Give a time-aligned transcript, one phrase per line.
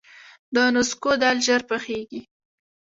[0.53, 2.21] د نسکو دال ژر پخیږي.